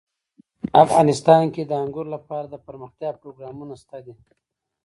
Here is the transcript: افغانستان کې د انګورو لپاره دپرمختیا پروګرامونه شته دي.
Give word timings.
افغانستان 0.83 1.43
کې 1.53 1.63
د 1.65 1.71
انګورو 1.83 2.09
لپاره 2.15 2.45
دپرمختیا 2.47 3.09
پروګرامونه 3.21 3.73
شته 3.81 3.97
دي. 4.05 4.13